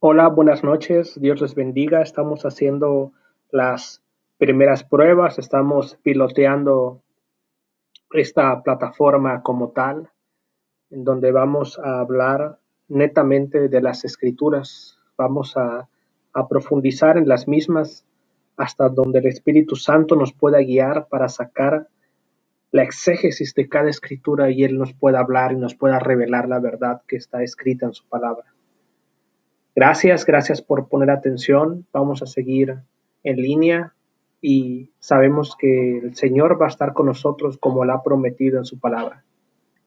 Hola, 0.00 0.28
buenas 0.28 0.62
noches. 0.62 1.20
Dios 1.20 1.40
les 1.40 1.56
bendiga. 1.56 2.02
Estamos 2.02 2.44
haciendo 2.44 3.10
las 3.50 4.00
primeras 4.36 4.84
pruebas. 4.84 5.40
Estamos 5.40 5.98
piloteando 6.04 7.02
esta 8.12 8.62
plataforma 8.62 9.42
como 9.42 9.70
tal, 9.70 10.08
en 10.90 11.02
donde 11.02 11.32
vamos 11.32 11.80
a 11.80 11.98
hablar 11.98 12.60
netamente 12.86 13.68
de 13.68 13.82
las 13.82 14.04
escrituras. 14.04 15.00
Vamos 15.16 15.56
a, 15.56 15.88
a 16.32 16.46
profundizar 16.46 17.18
en 17.18 17.26
las 17.26 17.48
mismas 17.48 18.06
hasta 18.56 18.88
donde 18.88 19.18
el 19.18 19.26
Espíritu 19.26 19.74
Santo 19.74 20.14
nos 20.14 20.32
pueda 20.32 20.60
guiar 20.60 21.08
para 21.08 21.28
sacar 21.28 21.88
la 22.70 22.84
exégesis 22.84 23.52
de 23.52 23.68
cada 23.68 23.90
escritura 23.90 24.48
y 24.48 24.62
Él 24.62 24.78
nos 24.78 24.94
pueda 24.94 25.18
hablar 25.18 25.50
y 25.50 25.56
nos 25.56 25.74
pueda 25.74 25.98
revelar 25.98 26.48
la 26.48 26.60
verdad 26.60 27.02
que 27.08 27.16
está 27.16 27.42
escrita 27.42 27.86
en 27.86 27.94
su 27.94 28.08
palabra. 28.08 28.44
Gracias, 29.78 30.26
gracias 30.26 30.60
por 30.60 30.88
poner 30.88 31.08
atención. 31.08 31.86
Vamos 31.92 32.20
a 32.20 32.26
seguir 32.26 32.78
en 33.22 33.36
línea 33.36 33.94
y 34.40 34.90
sabemos 34.98 35.54
que 35.56 35.98
el 35.98 36.16
Señor 36.16 36.60
va 36.60 36.66
a 36.66 36.68
estar 36.68 36.94
con 36.94 37.06
nosotros 37.06 37.58
como 37.58 37.84
lo 37.84 37.92
ha 37.92 38.02
prometido 38.02 38.58
en 38.58 38.64
su 38.64 38.80
palabra. 38.80 39.22